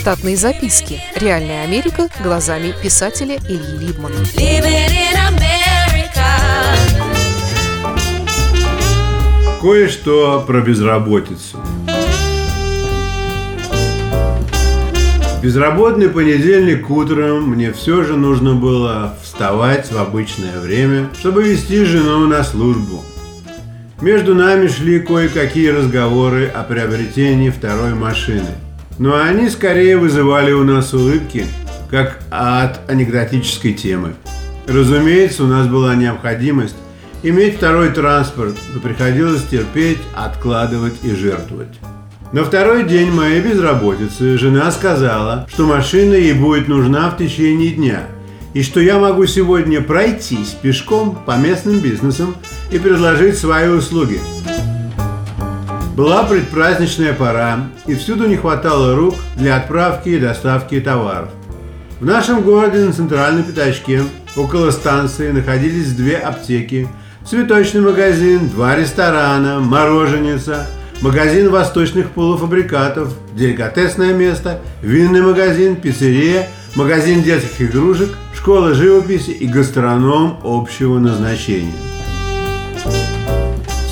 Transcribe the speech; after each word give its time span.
Штатные 0.00 0.34
записки. 0.34 0.98
Реальная 1.14 1.62
Америка 1.62 2.08
глазами 2.24 2.72
писателя 2.82 3.36
Ильи 3.36 3.86
Либмана. 3.86 4.14
Кое-что 9.60 10.42
про 10.46 10.62
безработицу. 10.62 11.60
Безработный 15.42 16.08
понедельник 16.08 16.88
утром 16.88 17.50
мне 17.50 17.70
все 17.70 18.02
же 18.02 18.16
нужно 18.16 18.54
было 18.54 19.18
вставать 19.22 19.92
в 19.92 19.98
обычное 19.98 20.60
время, 20.60 21.10
чтобы 21.18 21.42
вести 21.42 21.84
жену 21.84 22.26
на 22.26 22.42
службу. 22.42 23.04
Между 24.00 24.34
нами 24.34 24.66
шли 24.66 25.00
кое-какие 25.00 25.68
разговоры 25.68 26.46
о 26.46 26.62
приобретении 26.62 27.50
второй 27.50 27.92
машины– 27.92 28.48
но 29.00 29.18
они 29.18 29.48
скорее 29.48 29.96
вызывали 29.96 30.52
у 30.52 30.62
нас 30.62 30.92
улыбки, 30.92 31.46
как 31.90 32.20
от 32.30 32.88
анекдотической 32.88 33.72
темы. 33.72 34.12
Разумеется, 34.66 35.44
у 35.44 35.46
нас 35.46 35.66
была 35.66 35.94
необходимость 35.94 36.76
иметь 37.22 37.56
второй 37.56 37.88
транспорт, 37.88 38.56
но 38.74 38.80
приходилось 38.80 39.42
терпеть, 39.44 40.00
откладывать 40.14 41.02
и 41.02 41.14
жертвовать. 41.14 41.80
На 42.32 42.44
второй 42.44 42.84
день 42.84 43.10
моей 43.10 43.40
безработицы 43.40 44.36
жена 44.36 44.70
сказала, 44.70 45.48
что 45.50 45.64
машина 45.64 46.12
ей 46.12 46.34
будет 46.34 46.68
нужна 46.68 47.08
в 47.08 47.16
течение 47.16 47.70
дня, 47.70 48.02
и 48.52 48.62
что 48.62 48.80
я 48.80 48.98
могу 48.98 49.24
сегодня 49.24 49.80
пройтись 49.80 50.54
пешком 50.60 51.18
по 51.24 51.38
местным 51.38 51.78
бизнесам 51.78 52.36
и 52.70 52.78
предложить 52.78 53.38
свои 53.38 53.68
услуги. 53.68 54.20
Была 55.96 56.22
предпраздничная 56.22 57.12
пора, 57.12 57.68
и 57.86 57.94
всюду 57.94 58.26
не 58.26 58.36
хватало 58.36 58.94
рук 58.94 59.16
для 59.36 59.56
отправки 59.56 60.10
и 60.10 60.20
доставки 60.20 60.80
товаров. 60.80 61.30
В 61.98 62.06
нашем 62.06 62.42
городе 62.42 62.78
на 62.78 62.92
центральном 62.92 63.42
пятачке 63.42 64.02
около 64.36 64.70
станции 64.70 65.30
находились 65.32 65.92
две 65.92 66.16
аптеки, 66.16 66.88
цветочный 67.26 67.80
магазин, 67.80 68.48
два 68.48 68.76
ресторана, 68.76 69.58
мороженица, 69.58 70.68
магазин 71.02 71.50
восточных 71.50 72.10
полуфабрикатов, 72.10 73.12
деликатесное 73.34 74.14
место, 74.14 74.60
винный 74.82 75.22
магазин, 75.22 75.76
пиццерия, 75.76 76.48
магазин 76.76 77.22
детских 77.22 77.70
игрушек, 77.70 78.10
школа 78.34 78.74
живописи 78.74 79.30
и 79.30 79.46
гастроном 79.46 80.38
общего 80.44 80.98
назначения. 80.98 81.72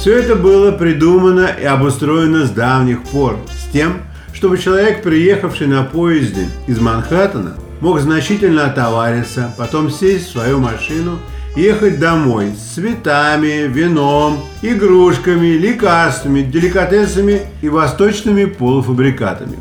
Все 0.01 0.17
это 0.17 0.37
было 0.37 0.71
придумано 0.71 1.51
и 1.61 1.65
обустроено 1.65 2.47
с 2.47 2.51
давних 2.51 3.03
пор 3.03 3.37
с 3.51 3.73
тем, 3.73 4.03
чтобы 4.33 4.57
человек, 4.57 5.03
приехавший 5.03 5.67
на 5.67 5.83
поезде 5.83 6.49
из 6.69 6.79
Манхэттена, 6.79 7.57
мог 7.81 7.99
значительно 7.99 8.67
отовариться, 8.67 9.53
потом 9.59 9.91
сесть 9.91 10.29
в 10.29 10.31
свою 10.31 10.61
машину 10.61 11.19
ехать 11.57 11.99
домой 11.99 12.53
с 12.57 12.75
цветами, 12.75 13.67
вином, 13.67 14.45
игрушками, 14.63 15.49
лекарствами, 15.49 16.43
деликатесами 16.43 17.41
и 17.61 17.69
восточными 17.69 18.45
полуфабрикатами. 18.45 19.59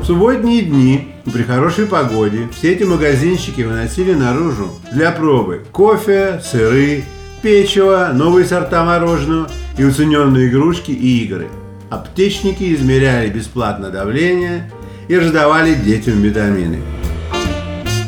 В 0.00 0.06
субботние 0.06 0.62
дни 0.62 1.12
при 1.30 1.42
хорошей 1.42 1.84
погоде 1.84 2.48
все 2.56 2.72
эти 2.72 2.84
магазинщики 2.84 3.60
выносили 3.60 4.14
наружу 4.14 4.70
для 4.90 5.12
пробы 5.12 5.64
кофе, 5.70 6.40
сыры, 6.42 7.04
печево, 7.42 8.10
новые 8.14 8.46
сорта 8.46 8.84
мороженого 8.84 9.48
и 9.76 9.84
уцененные 9.84 10.48
игрушки 10.48 10.90
и 10.90 11.24
игры. 11.24 11.48
Аптечники 11.90 12.74
измеряли 12.74 13.30
бесплатно 13.30 13.90
давление 13.90 14.70
и 15.08 15.16
раздавали 15.16 15.74
детям 15.74 16.20
витамины. 16.20 16.80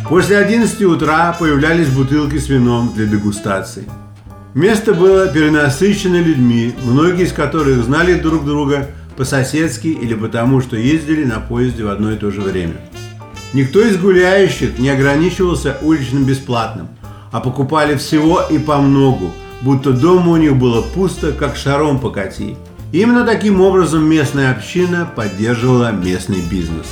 После 0.09 0.39
11 0.39 0.83
утра 0.83 1.35
появлялись 1.39 1.89
бутылки 1.89 2.39
с 2.39 2.49
вином 2.49 2.93
для 2.95 3.07
дегустации. 3.07 3.85
Место 4.55 4.93
было 4.93 5.29
перенасыщено 5.29 6.21
людьми, 6.21 6.75
многие 6.83 7.25
из 7.25 7.33
которых 7.33 7.85
знали 7.85 8.15
друг 8.15 8.45
друга 8.45 8.89
по-соседски 9.17 9.87
или 9.87 10.15
потому, 10.15 10.61
что 10.61 10.77
ездили 10.77 11.25
на 11.25 11.39
поезде 11.39 11.85
в 11.85 11.89
одно 11.89 12.11
и 12.11 12.17
то 12.17 12.31
же 12.31 12.41
время. 12.41 12.75
Никто 13.53 13.81
из 13.81 13.97
гуляющих 13.97 14.79
не 14.79 14.91
ограничивался 14.91 15.77
уличным 15.83 16.25
бесплатным– 16.25 16.89
а 17.31 17.41
покупали 17.41 17.97
всего 17.97 18.43
и 18.51 18.59
по 18.59 18.79
многу, 18.79 19.31
будто 19.61 19.93
дома 19.93 20.33
у 20.33 20.37
них 20.37 20.57
было 20.57 20.83
пусто, 20.83 21.33
как 21.33 21.57
шаром 21.57 21.99
покати. 21.99 22.57
Именно 22.93 23.25
таким 23.25 23.61
образом 23.61 24.05
местная 24.05 24.51
община 24.51 25.09
поддерживала 25.15 25.93
местный 25.93 26.41
бизнес. 26.51 26.87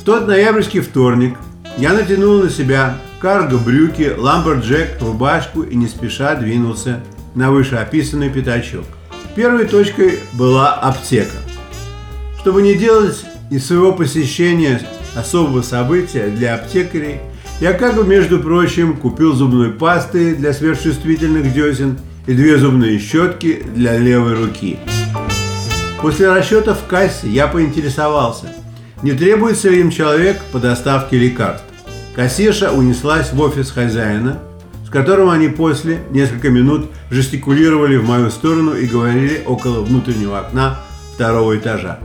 В 0.00 0.04
тот 0.04 0.26
ноябрьский 0.26 0.80
вторник 0.80 1.36
я 1.78 1.92
натянул 1.92 2.42
на 2.42 2.50
себя 2.50 2.96
карго 3.20 3.56
брюки, 3.56 4.12
lumberjack, 4.16 5.00
рубашку 5.00 5.62
и 5.62 5.74
не 5.74 5.88
спеша 5.88 6.34
двинулся 6.34 7.00
на 7.34 7.50
вышеописанный 7.50 8.30
пятачок. 8.30 8.84
Первой 9.34 9.66
точкой 9.66 10.20
была 10.34 10.74
аптека. 10.74 11.36
Чтобы 12.38 12.62
не 12.62 12.74
делать 12.74 13.24
из 13.50 13.66
своего 13.66 13.92
посещения 13.92 14.80
особого 15.16 15.62
события 15.62 16.28
для 16.28 16.54
аптекарей, 16.54 17.20
я 17.60 17.74
как 17.74 17.94
бы, 17.94 18.04
между 18.04 18.40
прочим, 18.40 18.96
купил 18.96 19.34
зубной 19.34 19.70
пасты 19.70 20.34
для 20.34 20.52
сверхчувствительных 20.52 21.52
десен 21.52 21.98
и 22.26 22.34
две 22.34 22.58
зубные 22.58 22.98
щетки 22.98 23.62
для 23.74 23.96
левой 23.98 24.34
руки. 24.34 24.78
После 26.00 26.32
расчета 26.32 26.74
в 26.74 26.86
кассе 26.86 27.28
я 27.28 27.46
поинтересовался, 27.46 28.46
не 29.02 29.12
требуется 29.12 29.68
ли 29.68 29.80
им 29.80 29.90
человек 29.90 30.40
по 30.50 30.58
доставке 30.58 31.16
лекарств. 31.16 31.64
Кассирша 32.16 32.72
унеслась 32.72 33.32
в 33.32 33.40
офис 33.40 33.70
хозяина, 33.70 34.40
с 34.84 34.90
которым 34.90 35.30
они 35.30 35.48
после 35.48 36.00
несколько 36.10 36.50
минут 36.50 36.90
жестикулировали 37.10 37.96
в 37.96 38.08
мою 38.08 38.30
сторону 38.30 38.74
и 38.74 38.86
говорили 38.86 39.42
около 39.46 39.82
внутреннего 39.82 40.40
окна 40.40 40.80
второго 41.14 41.56
этажа. 41.56 42.00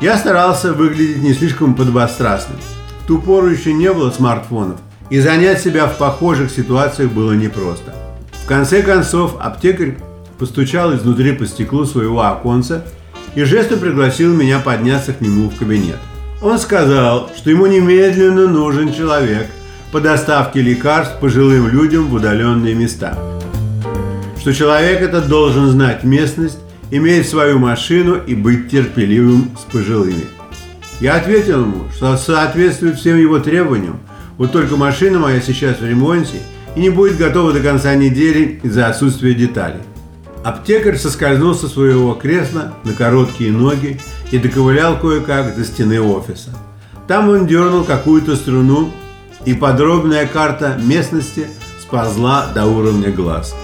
Я 0.00 0.18
старался 0.18 0.72
выглядеть 0.72 1.22
не 1.22 1.32
слишком 1.32 1.74
подобострастным– 1.74 2.58
ту 3.10 3.18
пору 3.18 3.48
еще 3.48 3.72
не 3.72 3.92
было 3.92 4.12
смартфонов, 4.12 4.78
и 5.10 5.18
занять 5.18 5.60
себя 5.60 5.88
в 5.88 5.98
похожих 5.98 6.48
ситуациях 6.48 7.10
было 7.10 7.32
непросто. 7.32 7.92
В 8.44 8.46
конце 8.46 8.82
концов, 8.82 9.34
аптекарь 9.40 9.96
постучал 10.38 10.94
изнутри 10.94 11.32
по 11.32 11.44
стеклу 11.44 11.86
своего 11.86 12.22
оконца 12.22 12.84
и 13.34 13.42
жестом 13.42 13.80
пригласил 13.80 14.32
меня 14.32 14.60
подняться 14.60 15.12
к 15.12 15.20
нему 15.20 15.50
в 15.50 15.56
кабинет. 15.56 15.96
Он 16.40 16.56
сказал, 16.56 17.28
что 17.36 17.50
ему 17.50 17.66
немедленно 17.66 18.46
нужен 18.46 18.94
человек 18.94 19.48
по 19.90 20.00
доставке 20.00 20.62
лекарств 20.62 21.18
пожилым 21.18 21.66
людям 21.66 22.06
в 22.06 22.14
удаленные 22.14 22.76
места. 22.76 23.18
Что 24.38 24.54
человек 24.54 25.00
этот 25.00 25.26
должен 25.26 25.66
знать 25.66 26.04
местность, 26.04 26.60
иметь 26.92 27.28
свою 27.28 27.58
машину 27.58 28.18
и 28.24 28.36
быть 28.36 28.70
терпеливым 28.70 29.50
с 29.58 29.72
пожилыми– 29.72 30.26
я 31.00 31.16
ответил 31.16 31.62
ему, 31.62 31.84
что 31.94 32.16
соответствует 32.16 32.98
всем 32.98 33.18
его 33.18 33.38
требованиям, 33.38 34.00
вот 34.36 34.52
только 34.52 34.76
машина 34.76 35.18
моя 35.18 35.40
сейчас 35.40 35.80
в 35.80 35.86
ремонте 35.86 36.40
и 36.76 36.80
не 36.80 36.90
будет 36.90 37.16
готова 37.16 37.52
до 37.52 37.60
конца 37.60 37.94
недели 37.94 38.60
из-за 38.62 38.86
отсутствия 38.86 39.34
деталей. 39.34 39.80
Аптекарь 40.44 40.96
соскользнул 40.96 41.54
со 41.54 41.68
своего 41.68 42.14
кресла 42.14 42.72
на 42.84 42.92
короткие 42.92 43.52
ноги 43.52 44.00
и 44.30 44.38
доковылял 44.38 44.98
кое-как 44.98 45.56
до 45.56 45.64
стены 45.64 46.00
офиса. 46.00 46.50
Там 47.06 47.28
он 47.28 47.46
дернул 47.46 47.84
какую-то 47.84 48.36
струну, 48.36 48.90
и 49.44 49.54
подробная 49.54 50.26
карта 50.26 50.78
местности 50.82 51.46
сползла 51.80 52.48
до 52.54 52.66
уровня 52.66 53.10
глаз. 53.10 53.54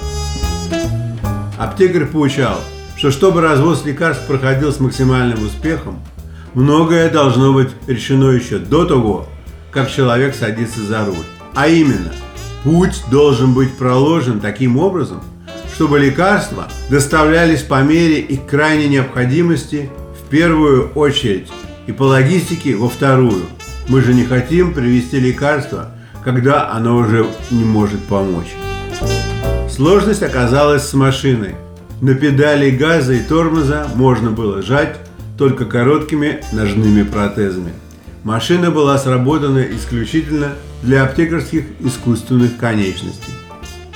Аптекарь 1.58 2.06
поучал, 2.06 2.60
что 2.96 3.10
чтобы 3.10 3.40
развоз 3.40 3.84
лекарств 3.84 4.26
проходил 4.26 4.72
с 4.72 4.80
максимальным 4.80 5.44
успехом, 5.44 6.00
Многое 6.56 7.10
должно 7.10 7.52
быть 7.52 7.68
решено 7.86 8.30
еще 8.30 8.56
до 8.56 8.86
того, 8.86 9.28
как 9.70 9.90
человек 9.90 10.34
садится 10.34 10.80
за 10.80 11.04
руль. 11.04 11.26
А 11.54 11.68
именно, 11.68 12.14
путь 12.64 13.04
должен 13.10 13.52
быть 13.52 13.76
проложен 13.76 14.40
таким 14.40 14.78
образом, 14.78 15.22
чтобы 15.74 15.98
лекарства 15.98 16.68
доставлялись 16.88 17.60
по 17.60 17.82
мере 17.82 18.20
их 18.20 18.46
крайней 18.46 18.88
необходимости 18.88 19.90
в 20.18 20.30
первую 20.30 20.92
очередь 20.94 21.52
и 21.86 21.92
по 21.92 22.04
логистике 22.04 22.74
во 22.74 22.88
вторую. 22.88 23.42
Мы 23.88 24.00
же 24.00 24.14
не 24.14 24.24
хотим 24.24 24.72
привезти 24.72 25.20
лекарство, 25.20 25.90
когда 26.24 26.70
оно 26.70 26.96
уже 26.96 27.26
не 27.50 27.64
может 27.64 28.02
помочь. 28.04 28.54
Сложность 29.70 30.22
оказалась 30.22 30.88
с 30.88 30.94
машиной. 30.94 31.54
На 32.00 32.14
педали 32.14 32.70
газа 32.70 33.12
и 33.12 33.20
тормоза 33.20 33.88
можно 33.94 34.30
было 34.30 34.62
жать 34.62 34.96
только 35.36 35.64
короткими 35.64 36.40
ножными 36.52 37.02
протезами. 37.02 37.72
Машина 38.24 38.70
была 38.70 38.98
сработана 38.98 39.62
исключительно 39.62 40.52
для 40.82 41.04
аптекарских 41.04 41.64
искусственных 41.80 42.56
конечностей. 42.56 43.32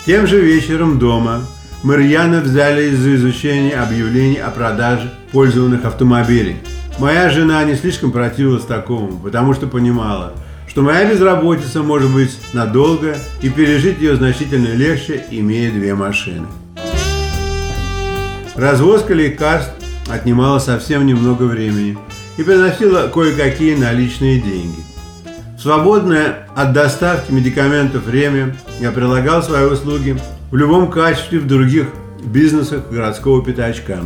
Тем 0.06 0.26
же 0.26 0.40
вечером 0.40 0.98
дома 0.98 1.42
мы 1.82 1.96
рьяно 1.96 2.40
взялись 2.40 2.96
за 2.96 3.16
изучение 3.16 3.76
объявлений 3.76 4.36
о 4.36 4.50
продаже 4.50 5.10
пользованных 5.32 5.84
автомобилей. 5.84 6.56
Моя 6.98 7.30
жена 7.30 7.64
не 7.64 7.74
слишком 7.74 8.12
противилась 8.12 8.64
такому, 8.64 9.18
потому 9.18 9.54
что 9.54 9.66
понимала, 9.66 10.34
что 10.68 10.82
моя 10.82 11.10
безработица 11.10 11.82
может 11.82 12.12
быть 12.12 12.36
надолго 12.52 13.16
и 13.42 13.48
пережить 13.48 14.00
ее 14.00 14.16
значительно 14.16 14.68
легче, 14.74 15.24
имея 15.30 15.70
две 15.70 15.94
машины. 15.94 16.46
Развозка 18.54 19.14
лекарств 19.14 19.79
отнимала 20.10 20.58
совсем 20.58 21.06
немного 21.06 21.44
времени 21.44 21.96
и 22.36 22.42
приносила 22.42 23.08
кое-какие 23.08 23.74
наличные 23.76 24.40
деньги. 24.40 24.80
Свободное 25.58 26.48
от 26.56 26.72
доставки 26.72 27.30
медикаментов 27.32 28.04
время 28.04 28.56
я 28.80 28.92
прилагал 28.92 29.42
свои 29.42 29.64
услуги 29.64 30.16
в 30.50 30.56
любом 30.56 30.90
качестве 30.90 31.38
в 31.38 31.46
других 31.46 31.88
бизнесах 32.24 32.90
городского 32.90 33.44
пятачка. 33.44 34.00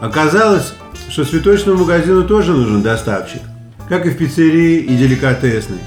Оказалось, 0.00 0.72
что 1.08 1.24
цветочному 1.24 1.80
магазину 1.80 2.24
тоже 2.24 2.52
нужен 2.52 2.82
доставщик, 2.82 3.42
как 3.88 4.06
и 4.06 4.10
в 4.10 4.16
пиццерии 4.16 4.78
и 4.78 4.96
деликатесной. 4.96 5.78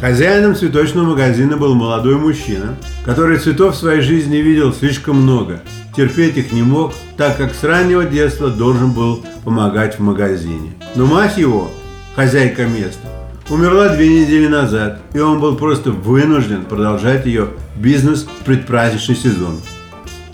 Хозяином 0.00 0.54
цветочного 0.54 1.10
магазина 1.10 1.56
был 1.56 1.74
молодой 1.74 2.14
мужчина, 2.14 2.76
который 3.04 3.38
цветов 3.38 3.74
в 3.74 3.78
своей 3.78 4.00
жизни 4.00 4.36
видел 4.36 4.72
слишком 4.72 5.22
много, 5.22 5.60
терпеть 5.98 6.36
их 6.36 6.52
не 6.52 6.62
мог, 6.62 6.92
так 7.16 7.36
как 7.38 7.52
с 7.52 7.64
раннего 7.64 8.04
детства 8.04 8.50
должен 8.50 8.92
был 8.92 9.24
помогать 9.42 9.98
в 9.98 10.00
магазине. 10.00 10.74
Но 10.94 11.06
мать 11.06 11.36
его, 11.36 11.72
хозяйка 12.14 12.66
места, 12.66 13.08
умерла 13.50 13.88
две 13.88 14.08
недели 14.08 14.46
назад, 14.46 15.00
и 15.12 15.18
он 15.18 15.40
был 15.40 15.56
просто 15.56 15.90
вынужден 15.90 16.66
продолжать 16.66 17.26
ее 17.26 17.48
бизнес 17.74 18.22
в 18.22 18.44
предпраздничный 18.44 19.16
сезон. 19.16 19.56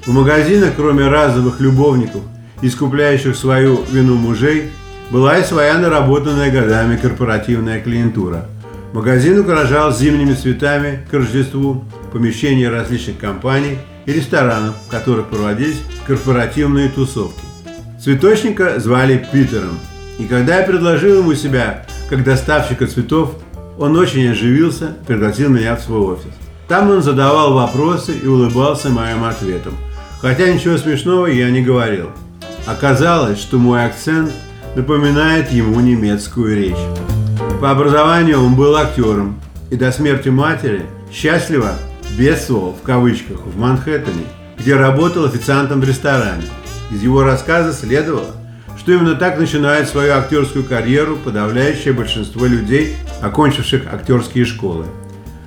У 0.07 0.13
магазина, 0.13 0.67
кроме 0.77 1.09
разовых 1.09 1.61
любовников, 1.61 2.21
искупляющих 2.61 3.35
свою 3.35 3.83
вину 3.91 4.17
мужей, 4.17 4.71
была 5.11 5.39
и 5.39 5.45
своя 5.45 5.79
наработанная 5.79 6.51
годами 6.51 6.99
корпоративная 6.99 7.81
клиентура. 7.81 8.51
Магазин 8.93 9.39
украшал 9.39 9.95
зимними 9.95 10.35
цветами 10.35 11.07
к 11.11 11.15
Рождеству 11.15 11.85
помещения 12.13 12.69
различных 12.69 13.17
компаний 13.17 13.79
и 14.07 14.13
ресторанов, 14.13 14.75
в 14.87 14.91
которых 14.91 15.29
проводились 15.29 15.81
корпоративные 16.07 16.89
тусовки. 16.89 17.41
Цветочника 18.01 18.79
звали 18.81 19.27
Питером, 19.33 19.79
и 20.19 20.25
когда 20.25 20.59
я 20.59 20.67
предложил 20.67 21.21
ему 21.21 21.35
себя 21.35 21.87
как 22.09 22.23
доставщика 22.23 22.87
цветов, 22.87 23.35
он 23.79 23.97
очень 23.97 24.29
оживился, 24.29 24.97
пригласил 25.07 25.49
меня 25.49 25.75
в 25.77 25.81
свой 25.81 26.01
офис. 26.01 26.31
Там 26.69 26.91
он 26.91 27.03
задавал 27.03 27.55
вопросы 27.55 28.13
и 28.13 28.27
улыбался 28.27 28.89
моим 28.89 29.25
ответам. 29.25 29.75
Хотя 30.21 30.51
ничего 30.53 30.79
смешного 30.79 31.27
я 31.27 31.51
не 31.51 31.63
говорил. 31.63 32.11
Оказалось, 32.67 33.39
что 33.39 33.59
мой 33.59 33.85
акцент 33.85 34.33
напоминает 34.75 35.51
ему 35.51 35.81
немецкую 35.81 36.57
речь. 36.57 36.85
По 37.61 37.71
образованию 37.71 38.43
он 38.43 38.55
был 38.55 38.77
актером 38.77 39.41
и 39.71 39.77
до 39.77 39.93
смерти 39.93 40.29
матери 40.29 40.87
счастливо 41.13 41.73
бедствовал 42.17 42.73
в 42.73 42.83
кавычках 42.83 43.47
в 43.47 43.59
Манхэттене, 43.59 44.25
где 44.59 44.77
работал 44.77 45.25
официантом 45.25 45.81
в 45.81 45.85
ресторане. 45.85 46.45
Из 46.91 47.03
его 47.03 47.23
рассказа 47.25 47.73
следовало, 47.73 48.31
что 48.79 48.93
именно 48.93 49.15
так 49.15 49.39
начинает 49.39 49.89
свою 49.89 50.15
актерскую 50.15 50.65
карьеру 50.65 51.17
подавляющее 51.17 51.93
большинство 51.95 52.47
людей, 52.47 52.97
окончивших 53.23 53.93
актерские 53.93 54.45
школы. 54.45 54.87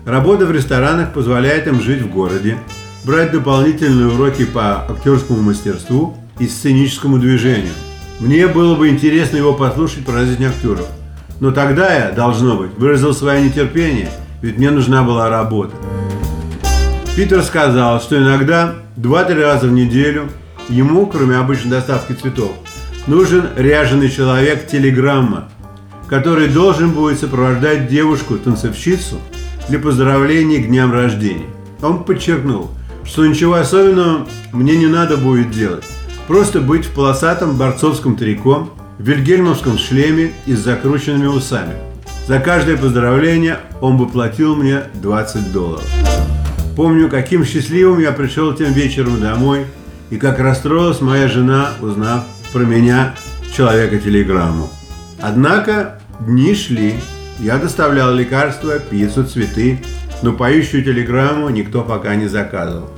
Работа 0.05 0.45
в 0.45 0.51
ресторанах 0.51 1.13
позволяет 1.13 1.67
им 1.67 1.81
жить 1.81 2.01
в 2.01 2.09
городе, 2.09 2.57
брать 3.03 3.31
дополнительные 3.31 4.07
уроки 4.07 4.45
по 4.45 4.85
актерскому 4.89 5.41
мастерству 5.41 6.17
и 6.39 6.47
сценическому 6.47 7.19
движению. 7.19 7.73
Мне 8.19 8.47
было 8.47 8.75
бы 8.75 8.89
интересно 8.89 9.37
его 9.37 9.53
послушать 9.53 10.05
про 10.05 10.21
жизнь 10.21 10.43
актеров. 10.43 10.87
Но 11.39 11.51
тогда 11.51 11.93
я, 11.93 12.11
должно 12.11 12.57
быть, 12.57 12.71
выразил 12.77 13.13
свое 13.13 13.41
нетерпение, 13.41 14.09
ведь 14.41 14.57
мне 14.57 14.71
нужна 14.71 15.03
была 15.03 15.29
работа. 15.29 15.75
Питер 17.17 17.41
сказал, 17.41 17.99
что 17.99 18.15
иногда 18.15 18.75
2-3 18.95 19.41
раза 19.41 19.65
в 19.65 19.71
неделю 19.71 20.29
ему, 20.69 21.07
кроме 21.07 21.37
обычной 21.37 21.71
доставки 21.71 22.13
цветов, 22.13 22.51
нужен 23.07 23.47
ряженый 23.55 24.11
человек 24.11 24.67
телеграмма, 24.67 25.49
который 26.07 26.47
должен 26.47 26.91
будет 26.91 27.19
сопровождать 27.19 27.87
девушку-танцовщицу 27.87 29.15
для 29.67 29.79
поздравлений 29.79 30.61
к 30.61 30.67
дням 30.67 30.93
рождения. 30.93 31.47
Он 31.81 32.03
подчеркнул, 32.03 32.69
что 33.03 33.25
ничего 33.25 33.55
особенного 33.55 34.27
мне 34.51 34.77
не 34.77 34.85
надо 34.85 35.17
будет 35.17 35.49
делать. 35.49 35.85
Просто 36.27 36.61
быть 36.61 36.85
в 36.85 36.91
полосатом 36.91 37.57
борцовском 37.57 38.15
трико, 38.15 38.69
в 38.99 39.03
вильгельмовском 39.03 39.79
шлеме 39.79 40.33
и 40.45 40.53
с 40.53 40.59
закрученными 40.59 41.25
усами. 41.25 41.73
За 42.27 42.39
каждое 42.39 42.77
поздравление 42.77 43.57
он 43.81 43.97
бы 43.97 44.07
платил 44.07 44.55
мне 44.55 44.83
20 45.01 45.51
долларов. 45.51 45.83
Помню, 46.77 47.09
каким 47.09 47.43
счастливым 47.43 47.99
я 47.99 48.11
пришел 48.11 48.53
тем 48.53 48.71
вечером 48.71 49.19
домой, 49.19 49.65
и 50.11 50.17
как 50.17 50.37
расстроилась 50.37 51.01
моя 51.01 51.27
жена, 51.27 51.71
узнав 51.81 52.23
про 52.53 52.59
меня 52.59 53.15
человека-телеграмму. 53.51 54.69
Однако 55.19 55.99
дни 56.19 56.53
шли, 56.53 56.93
я 57.39 57.57
доставлял 57.57 58.13
лекарства, 58.13 58.77
пиццу, 58.77 59.25
цветы, 59.25 59.79
но 60.21 60.33
поющую 60.33 60.83
телеграмму 60.83 61.49
никто 61.49 61.81
пока 61.81 62.13
не 62.13 62.27
заказывал. 62.27 62.91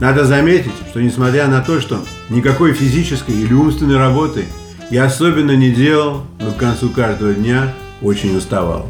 Надо 0.00 0.24
заметить, 0.24 0.72
что 0.90 1.00
несмотря 1.00 1.46
на 1.46 1.60
то, 1.60 1.80
что 1.80 2.04
никакой 2.28 2.72
физической 2.72 3.36
или 3.36 3.54
умственной 3.54 3.98
работы 3.98 4.46
я 4.90 5.04
особенно 5.04 5.54
не 5.54 5.70
делал, 5.70 6.26
но 6.40 6.50
к 6.50 6.56
концу 6.56 6.88
каждого 6.88 7.32
дня 7.34 7.72
очень 8.02 8.36
уставал. 8.36 8.88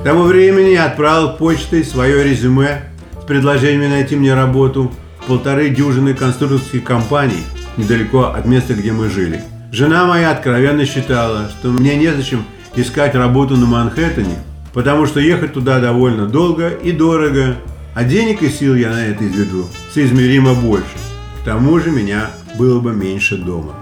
К 0.00 0.02
тому 0.02 0.22
времени 0.22 0.70
я 0.70 0.86
отправил 0.86 1.34
почтой 1.36 1.84
свое 1.84 2.24
резюме 2.24 2.84
с 3.20 3.24
предложениями 3.26 3.86
найти 3.86 4.16
мне 4.16 4.32
работу 4.32 4.90
в 5.20 5.26
полторы 5.26 5.68
дюжины 5.68 6.14
конструкторских 6.14 6.84
компаний 6.84 7.42
недалеко 7.76 8.32
от 8.32 8.46
места, 8.46 8.72
где 8.72 8.92
мы 8.92 9.10
жили. 9.10 9.42
Жена 9.72 10.06
моя 10.06 10.30
откровенно 10.30 10.86
считала, 10.86 11.50
что 11.50 11.68
мне 11.68 11.96
незачем 11.96 12.46
искать 12.74 13.14
работу 13.14 13.58
на 13.58 13.66
Манхэттене, 13.66 14.38
потому 14.72 15.04
что 15.04 15.20
ехать 15.20 15.52
туда 15.52 15.80
довольно 15.80 16.26
долго 16.26 16.70
и 16.70 16.92
дорого, 16.92 17.56
а 17.94 18.02
денег 18.02 18.42
и 18.42 18.48
сил 18.48 18.74
я 18.74 18.88
на 18.92 19.06
это 19.06 19.28
изведу 19.28 19.66
соизмеримо 19.92 20.54
больше. 20.54 20.96
К 21.42 21.44
тому 21.44 21.78
же 21.78 21.90
меня 21.90 22.30
было 22.58 22.80
бы 22.80 22.94
меньше 22.94 23.36
дома. 23.36 23.74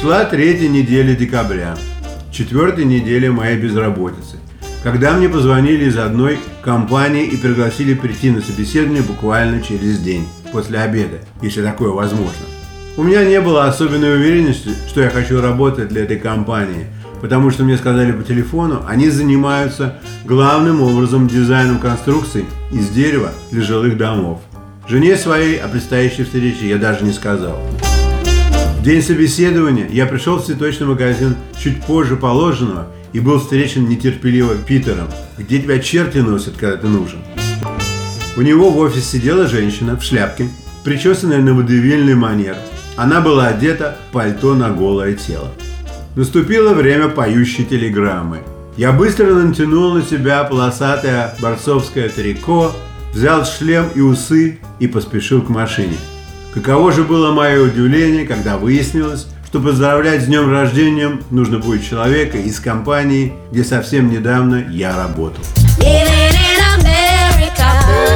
Шла 0.00 0.24
третья 0.24 0.68
неделя 0.68 1.14
декабря, 1.14 1.76
четвертая 2.32 2.86
неделя 2.86 3.30
моей 3.30 3.58
безработицы, 3.58 4.38
когда 4.84 5.14
мне 5.14 5.28
позвонили 5.28 5.86
из 5.86 5.98
одной 5.98 6.38
компании 6.62 7.26
и 7.26 7.36
пригласили 7.36 7.94
прийти 7.94 8.30
на 8.30 8.40
собеседование 8.40 9.02
буквально 9.02 9.60
через 9.60 9.98
день, 9.98 10.28
после 10.52 10.78
обеда, 10.78 11.16
если 11.42 11.62
такое 11.62 11.90
возможно. 11.90 12.46
У 12.96 13.02
меня 13.02 13.24
не 13.24 13.40
было 13.40 13.64
особенной 13.64 14.14
уверенности, 14.14 14.70
что 14.88 15.00
я 15.00 15.10
хочу 15.10 15.40
работать 15.40 15.88
для 15.88 16.04
этой 16.04 16.18
компании– 16.18 16.86
потому 17.24 17.50
что 17.50 17.64
мне 17.64 17.78
сказали 17.78 18.12
по 18.12 18.22
телефону, 18.22 18.84
они 18.86 19.08
занимаются 19.08 19.94
главным 20.26 20.82
образом 20.82 21.26
дизайном 21.26 21.78
конструкций 21.78 22.44
из 22.70 22.90
дерева 22.90 23.30
для 23.50 23.62
жилых 23.62 23.96
домов. 23.96 24.42
Жене 24.86 25.16
своей 25.16 25.56
о 25.56 25.68
предстоящей 25.68 26.24
встрече 26.24 26.68
я 26.68 26.76
даже 26.76 27.02
не 27.02 27.12
сказал. 27.12 27.58
День 28.84 29.00
собеседования 29.00 29.88
я 29.90 30.04
пришел 30.04 30.36
в 30.36 30.44
цветочный 30.44 30.86
магазин 30.86 31.36
чуть 31.58 31.82
позже 31.84 32.16
положенного 32.16 32.88
и 33.14 33.18
был 33.18 33.40
встречен 33.40 33.88
нетерпеливо 33.88 34.56
Питером. 34.56 35.08
Где 35.38 35.58
тебя 35.58 35.78
черти 35.78 36.18
носят, 36.18 36.58
когда 36.58 36.76
ты 36.76 36.88
нужен? 36.88 37.20
У 38.36 38.42
него 38.42 38.68
в 38.68 38.76
офисе 38.76 39.00
сидела 39.00 39.46
женщина 39.46 39.96
в 39.96 40.02
шляпке, 40.02 40.50
причесанная 40.84 41.38
на 41.38 41.54
водевильный 41.54 42.14
манер. 42.14 42.58
Она 42.94 43.22
была 43.22 43.46
одета 43.46 43.96
в 44.10 44.12
пальто 44.12 44.54
на 44.54 44.68
голое 44.68 45.14
тело. 45.14 45.48
Наступило 46.14 46.74
время 46.74 47.08
поющей 47.08 47.64
телеграммы. 47.64 48.40
Я 48.76 48.92
быстро 48.92 49.32
натянул 49.32 49.94
на 49.94 50.02
себя 50.02 50.44
полосатое 50.44 51.34
борцовское 51.40 52.10
трико, 52.10 52.70
взял 53.14 53.46
шлем 53.46 53.86
и 53.94 54.02
усы 54.02 54.58
и 54.78 54.86
поспешил 54.86 55.40
к 55.40 55.48
машине. 55.48 55.96
Каково 56.54 56.92
же 56.92 57.02
было 57.02 57.32
мое 57.32 57.60
удивление, 57.60 58.24
когда 58.24 58.56
выяснилось, 58.56 59.26
что 59.44 59.58
поздравлять 59.60 60.22
с 60.22 60.26
днем 60.26 60.52
рождения 60.52 61.18
нужно 61.30 61.58
будет 61.58 61.84
человека 61.84 62.38
из 62.38 62.60
компании, 62.60 63.32
где 63.50 63.64
совсем 63.64 64.08
недавно 64.08 64.64
я 64.70 64.96
работал. 64.96 65.42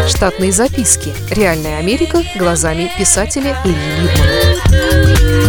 Штатные 0.08 0.52
записки. 0.52 1.12
Реальная 1.30 1.78
Америка 1.78 2.22
глазами 2.36 2.88
писателя 2.96 3.56
Ильи 3.64 3.74
Либмана. 4.02 5.48